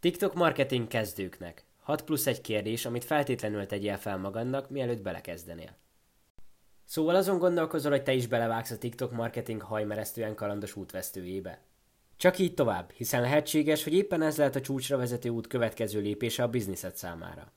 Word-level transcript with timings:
TikTok 0.00 0.34
marketing 0.34 0.88
kezdőknek. 0.88 1.64
6 1.80 2.02
plusz 2.02 2.26
egy 2.26 2.40
kérdés, 2.40 2.86
amit 2.86 3.04
feltétlenül 3.04 3.66
tegyél 3.66 3.96
fel 3.96 4.18
magadnak, 4.18 4.70
mielőtt 4.70 5.02
belekezdenél. 5.02 5.76
Szóval 6.84 7.14
azon 7.14 7.38
gondolkozol, 7.38 7.90
hogy 7.90 8.02
te 8.02 8.12
is 8.12 8.26
belevágsz 8.26 8.70
a 8.70 8.78
TikTok 8.78 9.12
marketing 9.12 9.62
hajmeresztően 9.62 10.34
kalandos 10.34 10.76
útvesztőjébe. 10.76 11.62
Csak 12.16 12.38
így 12.38 12.54
tovább, 12.54 12.90
hiszen 12.90 13.20
lehetséges, 13.20 13.84
hogy 13.84 13.92
éppen 13.92 14.22
ez 14.22 14.36
lehet 14.36 14.56
a 14.56 14.60
csúcsra 14.60 14.96
vezető 14.96 15.28
út 15.28 15.46
következő 15.46 16.00
lépése 16.00 16.42
a 16.42 16.48
bizniszed 16.48 16.96
számára. 16.96 17.52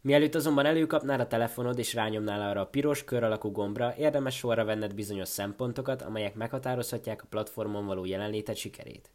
Mielőtt 0.00 0.34
azonban 0.34 0.66
előkapnál 0.66 1.20
a 1.20 1.26
telefonod 1.26 1.78
és 1.78 1.94
rányomnál 1.94 2.48
arra 2.50 2.60
a 2.60 2.66
piros 2.66 3.04
kör 3.04 3.22
alakú 3.22 3.50
gombra, 3.50 3.94
érdemes 3.96 4.36
sorra 4.36 4.64
venned 4.64 4.94
bizonyos 4.94 5.28
szempontokat, 5.28 6.02
amelyek 6.02 6.34
meghatározhatják 6.34 7.22
a 7.22 7.26
platformon 7.26 7.86
való 7.86 8.04
jelenléted 8.04 8.56
sikerét. 8.56 9.10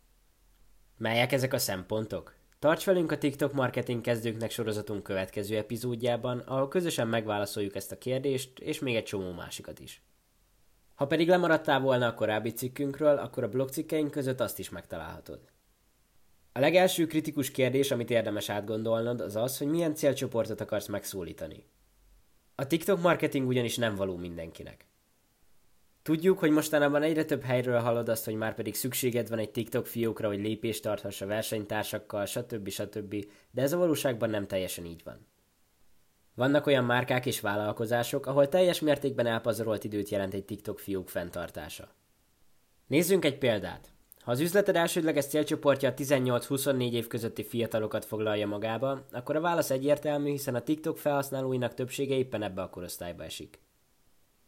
Melyek 0.97 1.31
ezek 1.31 1.53
a 1.53 1.57
szempontok? 1.57 2.43
Tarts 2.65 2.85
velünk 2.85 3.11
a 3.11 3.17
TikTok 3.17 3.53
marketing 3.53 4.01
kezdőknek 4.01 4.51
sorozatunk 4.51 5.03
következő 5.03 5.57
epizódjában, 5.57 6.39
ahol 6.39 6.67
közösen 6.67 7.07
megválaszoljuk 7.07 7.75
ezt 7.75 7.91
a 7.91 7.97
kérdést, 7.97 8.59
és 8.59 8.79
még 8.79 8.95
egy 8.95 9.03
csomó 9.03 9.31
másikat 9.31 9.79
is. 9.79 10.01
Ha 10.95 11.07
pedig 11.07 11.27
lemaradtál 11.27 11.79
volna 11.79 12.07
a 12.07 12.13
korábbi 12.13 12.51
cikkünkről, 12.51 13.17
akkor 13.17 13.43
a 13.43 13.49
blogcikkeink 13.49 14.11
között 14.11 14.39
azt 14.39 14.59
is 14.59 14.69
megtalálhatod. 14.69 15.39
A 16.51 16.59
legelső 16.59 17.05
kritikus 17.05 17.51
kérdés, 17.51 17.91
amit 17.91 18.09
érdemes 18.09 18.49
átgondolnod, 18.49 19.21
az 19.21 19.35
az, 19.35 19.57
hogy 19.57 19.67
milyen 19.67 19.95
célcsoportot 19.95 20.61
akarsz 20.61 20.87
megszólítani. 20.87 21.65
A 22.55 22.67
TikTok 22.67 23.01
marketing 23.01 23.47
ugyanis 23.47 23.77
nem 23.77 23.95
való 23.95 24.17
mindenkinek. 24.17 24.85
Tudjuk, 26.05 26.39
hogy 26.39 26.51
mostanában 26.51 27.01
egyre 27.01 27.25
több 27.25 27.43
helyről 27.43 27.79
hallod 27.79 28.09
azt, 28.09 28.25
hogy 28.25 28.35
már 28.35 28.55
pedig 28.55 28.75
szükséged 28.75 29.29
van 29.29 29.39
egy 29.39 29.51
TikTok 29.51 29.87
fiókra, 29.87 30.27
hogy 30.27 30.39
lépést 30.39 30.83
tarthass 30.83 31.21
a 31.21 31.25
versenytársakkal, 31.25 32.25
stb. 32.25 32.69
stb. 32.69 33.25
De 33.51 33.61
ez 33.61 33.73
a 33.73 33.77
valóságban 33.77 34.29
nem 34.29 34.47
teljesen 34.47 34.85
így 34.85 35.01
van. 35.03 35.27
Vannak 36.35 36.65
olyan 36.65 36.83
márkák 36.83 37.25
és 37.25 37.39
vállalkozások, 37.39 38.25
ahol 38.25 38.49
teljes 38.49 38.79
mértékben 38.79 39.25
elpazarolt 39.25 39.83
időt 39.83 40.09
jelent 40.09 40.33
egy 40.33 40.45
TikTok 40.45 40.79
fiók 40.79 41.09
fenntartása. 41.09 41.87
Nézzünk 42.87 43.25
egy 43.25 43.37
példát. 43.37 43.93
Ha 44.19 44.31
az 44.31 44.39
üzleted 44.39 44.75
elsődleges 44.75 45.25
célcsoportja 45.25 45.89
a 45.89 45.93
18-24 45.93 46.91
év 46.91 47.07
közötti 47.07 47.43
fiatalokat 47.43 48.05
foglalja 48.05 48.47
magába, 48.47 49.05
akkor 49.11 49.35
a 49.35 49.41
válasz 49.41 49.69
egyértelmű, 49.69 50.29
hiszen 50.29 50.55
a 50.55 50.61
TikTok 50.61 50.97
felhasználóinak 50.97 51.73
többsége 51.73 52.15
éppen 52.15 52.43
ebbe 52.43 52.61
a 52.61 52.69
korosztályba 52.69 53.23
esik. 53.23 53.64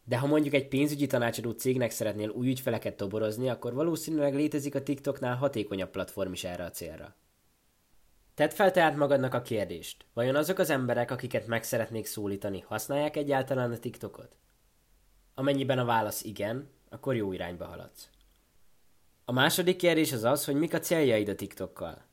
De 0.07 0.17
ha 0.17 0.27
mondjuk 0.27 0.53
egy 0.53 0.67
pénzügyi 0.67 1.07
tanácsadó 1.07 1.51
cégnek 1.51 1.91
szeretnél 1.91 2.29
új 2.29 2.47
ügyfeleket 2.47 2.97
toborozni, 2.97 3.49
akkor 3.49 3.73
valószínűleg 3.73 4.35
létezik 4.35 4.75
a 4.75 4.83
TikToknál 4.83 5.35
hatékonyabb 5.35 5.89
platform 5.89 6.31
is 6.31 6.43
erre 6.43 6.63
a 6.63 6.69
célra. 6.69 7.15
Tedd 8.33 8.49
fel 8.49 8.71
tehát 8.71 8.95
magadnak 8.95 9.33
a 9.33 9.41
kérdést, 9.41 10.05
vajon 10.13 10.35
azok 10.35 10.59
az 10.59 10.69
emberek, 10.69 11.11
akiket 11.11 11.47
meg 11.47 11.63
szeretnék 11.63 12.05
szólítani, 12.05 12.59
használják 12.59 13.17
egyáltalán 13.17 13.71
a 13.71 13.77
TikTokot? 13.77 14.35
Amennyiben 15.33 15.79
a 15.79 15.85
válasz 15.85 16.23
igen, 16.23 16.69
akkor 16.89 17.15
jó 17.15 17.33
irányba 17.33 17.65
haladsz. 17.65 18.09
A 19.25 19.31
második 19.31 19.75
kérdés 19.75 20.11
az 20.11 20.23
az, 20.23 20.45
hogy 20.45 20.55
mik 20.55 20.73
a 20.73 20.79
céljaid 20.79 21.29
a 21.29 21.35
TikTokkal. 21.35 22.06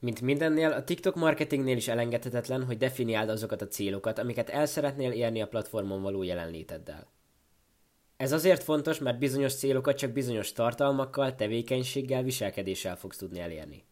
Mint 0.00 0.20
mindennél, 0.20 0.72
a 0.72 0.84
TikTok 0.84 1.14
marketingnél 1.14 1.76
is 1.76 1.88
elengedhetetlen, 1.88 2.64
hogy 2.64 2.76
definiáld 2.76 3.28
azokat 3.28 3.62
a 3.62 3.68
célokat, 3.68 4.18
amiket 4.18 4.50
el 4.50 4.66
szeretnél 4.66 5.12
érni 5.12 5.42
a 5.42 5.48
platformon 5.48 6.02
való 6.02 6.22
jelenléteddel. 6.22 7.06
Ez 8.16 8.32
azért 8.32 8.62
fontos, 8.62 8.98
mert 8.98 9.18
bizonyos 9.18 9.54
célokat 9.54 9.96
csak 9.96 10.10
bizonyos 10.10 10.52
tartalmakkal, 10.52 11.34
tevékenységgel, 11.34 12.22
viselkedéssel 12.22 12.96
fogsz 12.96 13.16
tudni 13.16 13.40
elérni. 13.40 13.84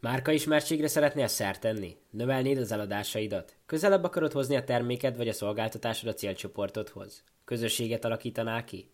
Márka 0.00 0.32
ismertségre 0.32 0.88
szeretnél 0.88 1.26
szert 1.26 1.60
tenni? 1.60 1.96
Növelnéd 2.10 2.58
az 2.58 2.72
eladásaidat? 2.72 3.56
Közelebb 3.66 4.04
akarod 4.04 4.32
hozni 4.32 4.56
a 4.56 4.64
terméked 4.64 5.16
vagy 5.16 5.28
a 5.28 5.32
szolgáltatásod 5.32 6.08
a 6.08 6.14
célcsoportodhoz? 6.14 7.24
Közösséget 7.44 8.04
alakítanál 8.04 8.64
ki? 8.64 8.90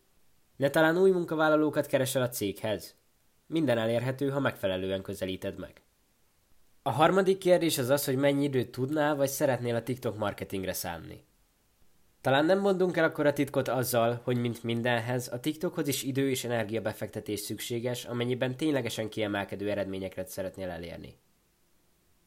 Ne 0.57 0.71
talán 0.71 0.99
új 0.99 1.11
munkavállalókat 1.11 1.87
keresel 1.87 2.23
a 2.23 2.29
céghez? 2.29 2.95
Minden 3.47 3.79
elérhető, 3.79 4.31
ha 4.31 4.41
megfelelően 4.41 5.03
közelíted 5.03 5.59
meg. 5.59 5.83
A 6.89 6.91
harmadik 6.91 7.39
kérdés 7.39 7.79
az 7.79 7.89
az, 7.89 8.05
hogy 8.05 8.17
mennyi 8.17 8.45
időt 8.45 8.71
tudnál 8.71 9.17
vagy 9.17 9.29
szeretnél 9.29 9.75
a 9.75 9.83
TikTok 9.83 10.19
marketingre 10.19 10.73
szánni. 10.73 11.25
Talán 12.21 12.45
nem 12.45 12.61
mondunk 12.61 12.97
el 12.97 13.05
akkor 13.05 13.27
a 13.27 13.33
titkot 13.33 13.69
azzal, 13.69 14.21
hogy 14.25 14.37
mint 14.37 14.63
mindenhez, 14.63 15.33
a 15.33 15.41
TikTokhoz 15.41 15.89
is 15.89 16.03
idő 16.03 16.31
és 16.31 16.45
energiabefektetés 16.45 17.41
szükséges, 17.41 18.05
amennyiben 18.05 18.57
ténylegesen 18.57 19.09
kiemelkedő 19.09 19.71
eredményekre 19.71 20.27
szeretnél 20.27 20.71
elérni. 20.71 21.19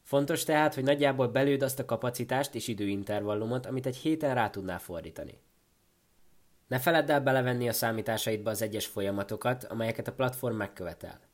Fontos 0.04 0.44
tehát, 0.44 0.74
hogy 0.74 0.84
nagyjából 0.84 1.28
belőd 1.28 1.62
azt 1.62 1.80
a 1.80 1.86
kapacitást 1.86 2.56
és 2.56 2.68
időintervallumot, 2.68 3.66
amit 3.66 3.86
egy 3.86 3.98
héten 3.98 4.36
rá 4.36 4.50
tudnál 4.50 4.80
fordítani. 4.80 5.42
Ne 6.68 6.80
feledd 6.80 7.12
el 7.12 7.22
belevenni 7.22 7.68
a 7.68 7.74
számításaidba 7.74 8.50
az 8.50 8.62
egyes 8.62 8.86
folyamatokat, 8.86 9.64
amelyeket 9.64 10.08
a 10.08 10.14
platform 10.14 10.56
megkövetel. 10.56 11.31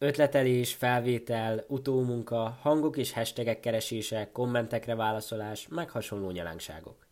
Ötletelés, 0.00 0.74
felvétel, 0.74 1.64
utómunka, 1.68 2.58
hangok 2.60 2.96
és 2.96 3.12
hashtagek 3.12 3.60
keresése, 3.60 4.30
kommentekre 4.32 4.94
válaszolás, 4.94 5.68
meg 5.68 5.90
hasonló 5.90 6.30
nyalánkságok. 6.30 7.06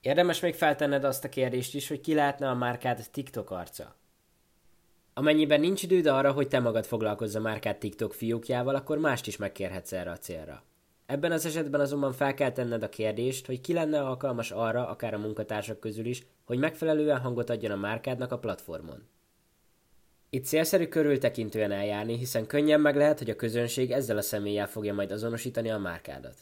Érdemes 0.00 0.40
még 0.40 0.54
feltenned 0.54 1.04
azt 1.04 1.24
a 1.24 1.28
kérdést 1.28 1.74
is, 1.74 1.88
hogy 1.88 2.00
ki 2.00 2.14
lehetne 2.14 2.48
a 2.48 2.54
márkád 2.54 3.06
TikTok 3.10 3.50
arca. 3.50 3.96
Amennyiben 5.14 5.60
nincs 5.60 5.82
időd 5.82 6.06
arra, 6.06 6.32
hogy 6.32 6.48
te 6.48 6.60
magad 6.60 6.86
foglalkozz 6.86 7.34
a 7.34 7.40
márkád 7.40 7.76
TikTok 7.76 8.14
fiókjával, 8.14 8.74
akkor 8.74 8.98
mást 8.98 9.26
is 9.26 9.36
megkérhetsz 9.36 9.92
erre 9.92 10.10
a 10.10 10.18
célra. 10.18 10.62
Ebben 11.06 11.32
az 11.32 11.46
esetben 11.46 11.80
azonban 11.80 12.12
fel 12.12 12.34
kell 12.34 12.52
tenned 12.52 12.82
a 12.82 12.88
kérdést, 12.88 13.46
hogy 13.46 13.60
ki 13.60 13.72
lenne 13.72 14.00
alkalmas 14.00 14.50
arra, 14.50 14.88
akár 14.88 15.14
a 15.14 15.18
munkatársak 15.18 15.80
közül 15.80 16.06
is, 16.06 16.26
hogy 16.44 16.58
megfelelően 16.58 17.20
hangot 17.20 17.50
adjon 17.50 17.72
a 17.72 17.76
márkádnak 17.76 18.32
a 18.32 18.38
platformon. 18.38 19.08
Itt 20.30 20.44
célszerű 20.44 20.86
körültekintően 20.86 21.72
eljárni, 21.72 22.16
hiszen 22.16 22.46
könnyen 22.46 22.80
meg 22.80 22.96
lehet, 22.96 23.18
hogy 23.18 23.30
a 23.30 23.36
közönség 23.36 23.90
ezzel 23.90 24.16
a 24.16 24.22
személlyel 24.22 24.68
fogja 24.68 24.94
majd 24.94 25.10
azonosítani 25.10 25.70
a 25.70 25.78
márkádat. 25.78 26.36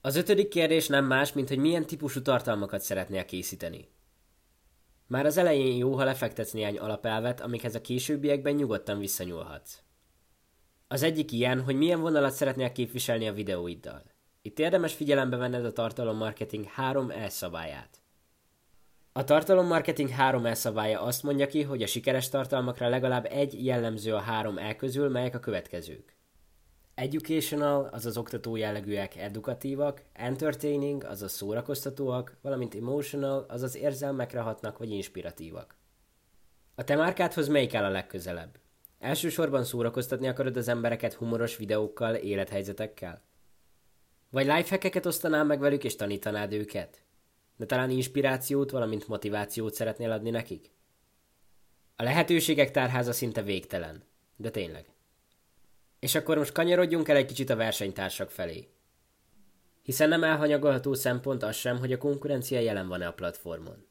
Az 0.00 0.16
ötödik 0.16 0.48
kérdés 0.48 0.86
nem 0.86 1.04
más, 1.04 1.32
mint 1.32 1.48
hogy 1.48 1.58
milyen 1.58 1.86
típusú 1.86 2.22
tartalmakat 2.22 2.80
szeretnél 2.80 3.24
készíteni. 3.24 3.88
Már 5.06 5.26
az 5.26 5.36
elején 5.36 5.76
jó, 5.76 5.94
ha 5.94 6.04
lefektetsz 6.04 6.52
néhány 6.52 6.78
alapelvet, 6.78 7.40
amikhez 7.40 7.74
a 7.74 7.80
későbbiekben 7.80 8.54
nyugodtan 8.54 8.98
visszanyúlhatsz. 8.98 9.78
Az 10.88 11.02
egyik 11.02 11.32
ilyen, 11.32 11.60
hogy 11.60 11.76
milyen 11.76 12.00
vonalat 12.00 12.32
szeretnél 12.32 12.72
képviselni 12.72 13.28
a 13.28 13.32
videóiddal. 13.32 14.02
Itt 14.42 14.58
érdemes 14.58 14.94
figyelembe 14.94 15.36
venned 15.36 15.64
a 15.64 15.72
tartalommarketing 15.72 16.64
3 16.64 17.10
E 17.10 17.28
szabályát. 17.28 18.01
A 19.14 19.24
tartalommarketing 19.24 20.08
3 20.08 20.46
E 20.46 20.54
szabálya 20.54 21.00
azt 21.00 21.22
mondja 21.22 21.46
ki, 21.46 21.62
hogy 21.62 21.82
a 21.82 21.86
sikeres 21.86 22.28
tartalmakra 22.28 22.88
legalább 22.88 23.26
egy 23.30 23.64
jellemző 23.64 24.14
a 24.14 24.18
3 24.18 24.58
E 24.58 24.76
közül, 24.76 25.08
melyek 25.08 25.34
a 25.34 25.38
következők. 25.38 26.16
Educational, 26.94 27.84
azaz 27.84 28.16
oktató 28.16 28.56
jellegűek, 28.56 29.16
edukatívak, 29.16 30.02
entertaining, 30.12 31.04
azaz 31.04 31.32
szórakoztatóak, 31.32 32.36
valamint 32.42 32.74
emotional, 32.74 33.46
azaz 33.48 33.76
érzelmekre 33.76 34.40
hatnak 34.40 34.78
vagy 34.78 34.90
inspiratívak. 34.90 35.76
A 36.74 36.84
te 36.84 36.96
márkádhoz 36.96 37.48
melyik 37.48 37.74
áll 37.74 37.84
a 37.84 37.90
legközelebb? 37.90 38.58
Elsősorban 38.98 39.64
szórakoztatni 39.64 40.28
akarod 40.28 40.56
az 40.56 40.68
embereket 40.68 41.14
humoros 41.14 41.56
videókkal, 41.56 42.14
élethelyzetekkel? 42.14 43.22
Vagy 44.30 44.46
lifehackeket 44.46 45.06
osztanál 45.06 45.44
meg 45.44 45.60
velük 45.60 45.84
és 45.84 45.96
tanítanád 45.96 46.52
őket? 46.52 47.04
De 47.56 47.66
talán 47.66 47.90
inspirációt, 47.90 48.70
valamint 48.70 49.08
motivációt 49.08 49.74
szeretnél 49.74 50.10
adni 50.10 50.30
nekik? 50.30 50.70
A 51.96 52.02
lehetőségek 52.02 52.70
tárháza 52.70 53.12
szinte 53.12 53.42
végtelen. 53.42 54.02
De 54.36 54.50
tényleg. 54.50 54.86
És 55.98 56.14
akkor 56.14 56.38
most 56.38 56.52
kanyarodjunk 56.52 57.08
el 57.08 57.16
egy 57.16 57.26
kicsit 57.26 57.50
a 57.50 57.56
versenytársak 57.56 58.30
felé. 58.30 58.68
Hiszen 59.82 60.08
nem 60.08 60.24
elhanyagolható 60.24 60.94
szempont 60.94 61.42
az 61.42 61.56
sem, 61.56 61.78
hogy 61.78 61.92
a 61.92 61.98
konkurencia 61.98 62.60
jelen 62.60 62.88
van-e 62.88 63.06
a 63.06 63.12
platformon. 63.12 63.86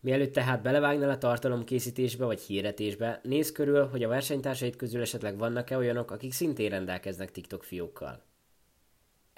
Mielőtt 0.00 0.32
tehát 0.32 0.62
belevágnál 0.62 1.10
a 1.10 1.18
tartalomkészítésbe 1.18 2.24
vagy 2.24 2.40
hirdetésbe, 2.40 3.20
nézz 3.22 3.50
körül, 3.52 3.86
hogy 3.86 4.02
a 4.02 4.08
versenytársait 4.08 4.76
közül 4.76 5.00
esetleg 5.00 5.38
vannak-e 5.38 5.76
olyanok, 5.76 6.10
akik 6.10 6.32
szintén 6.32 6.70
rendelkeznek 6.70 7.30
TikTok 7.30 7.64
fiókkal. 7.64 8.22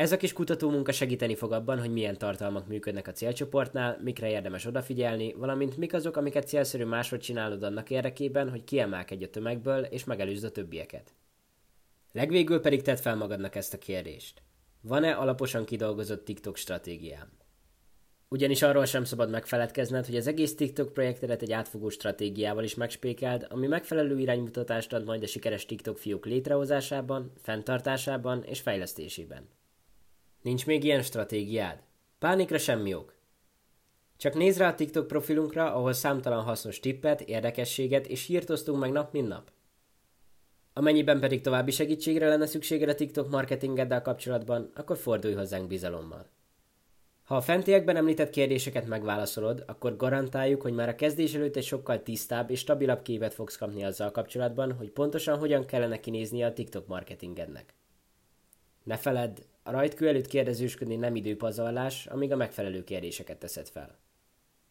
Ez 0.02 0.12
a 0.12 0.16
kis 0.16 0.32
kutatómunka 0.32 0.92
segíteni 0.92 1.34
fog 1.34 1.52
abban, 1.52 1.78
hogy 1.78 1.92
milyen 1.92 2.18
tartalmak 2.18 2.66
működnek 2.66 3.08
a 3.08 3.12
célcsoportnál, 3.12 3.98
mikre 4.02 4.30
érdemes 4.30 4.64
odafigyelni, 4.64 5.32
valamint 5.32 5.76
mik 5.76 5.94
azok, 5.94 6.16
amiket 6.16 6.48
célszerű 6.48 6.84
máshogy 6.84 7.20
csinálod 7.20 7.62
annak 7.62 7.90
érdekében, 7.90 8.50
hogy 8.50 8.64
kiemelkedj 8.64 9.24
a 9.24 9.30
tömegből 9.30 9.82
és 9.82 10.04
megelőzd 10.04 10.44
a 10.44 10.50
többieket. 10.50 11.14
Legvégül 12.12 12.60
pedig 12.60 12.82
tedd 12.82 12.96
fel 12.96 13.16
magadnak 13.16 13.54
ezt 13.54 13.74
a 13.74 13.78
kérdést. 13.78 14.42
Van-e 14.80 15.12
alaposan 15.12 15.64
kidolgozott 15.64 16.24
TikTok 16.24 16.56
stratégiám? 16.56 17.32
Ugyanis 18.28 18.62
arról 18.62 18.84
sem 18.84 19.04
szabad 19.04 19.30
megfeledkezned, 19.30 20.06
hogy 20.06 20.16
az 20.16 20.26
egész 20.26 20.54
TikTok 20.54 20.92
projektedet 20.92 21.42
egy 21.42 21.52
átfogó 21.52 21.88
stratégiával 21.88 22.64
is 22.64 22.74
megspékeld, 22.74 23.46
ami 23.50 23.66
megfelelő 23.66 24.18
iránymutatást 24.18 24.92
ad 24.92 25.04
majd 25.04 25.22
a 25.22 25.26
sikeres 25.26 25.66
TikTok 25.66 25.98
fiók 25.98 26.26
létrehozásában, 26.26 27.32
fenntartásában 27.42 28.42
és 28.42 28.60
fejlesztésében. 28.60 29.60
Nincs 30.42 30.66
még 30.66 30.84
ilyen 30.84 31.02
stratégiád? 31.02 31.82
Pánikra 32.18 32.58
semmi 32.58 32.94
ok. 32.94 33.14
Csak 34.16 34.34
nézz 34.34 34.58
rá 34.58 34.68
a 34.68 34.74
TikTok 34.74 35.06
profilunkra, 35.06 35.74
ahol 35.74 35.92
számtalan 35.92 36.42
hasznos 36.42 36.80
tippet, 36.80 37.20
érdekességet 37.20 38.06
és 38.06 38.26
hírt 38.26 38.50
osztunk 38.50 38.78
meg 38.78 38.92
nap, 38.92 39.12
mint 39.12 39.28
nap. 39.28 39.50
Amennyiben 40.72 41.20
pedig 41.20 41.40
további 41.40 41.70
segítségre 41.70 42.28
lenne 42.28 42.46
szükséged 42.46 42.88
a 42.88 42.94
TikTok 42.94 43.30
marketingeddel 43.30 44.02
kapcsolatban, 44.02 44.70
akkor 44.74 44.96
fordulj 44.96 45.34
hozzánk 45.34 45.66
bizalommal. 45.66 46.26
Ha 47.24 47.36
a 47.36 47.40
fentiekben 47.40 47.96
említett 47.96 48.30
kérdéseket 48.30 48.86
megválaszolod, 48.86 49.64
akkor 49.66 49.96
garantáljuk, 49.96 50.62
hogy 50.62 50.72
már 50.72 50.88
a 50.88 50.94
kezdés 50.94 51.34
előtt 51.34 51.56
egy 51.56 51.64
sokkal 51.64 52.02
tisztább 52.02 52.50
és 52.50 52.58
stabilabb 52.58 53.02
képet 53.02 53.34
fogsz 53.34 53.56
kapni 53.56 53.84
azzal 53.84 54.10
kapcsolatban, 54.10 54.72
hogy 54.72 54.90
pontosan 54.90 55.38
hogyan 55.38 55.64
kellene 55.64 56.00
kinéznie 56.00 56.46
a 56.46 56.52
TikTok 56.52 56.86
marketingednek. 56.86 57.74
Ne 58.82 58.96
feledd, 58.96 59.38
a 59.62 59.70
rajtkő 59.70 60.08
előtt 60.08 60.26
kérdezősködni 60.26 60.96
nem 60.96 61.16
időpazarlás, 61.16 62.06
amíg 62.06 62.32
a 62.32 62.36
megfelelő 62.36 62.84
kérdéseket 62.84 63.38
teszed 63.38 63.68
fel. 63.68 63.98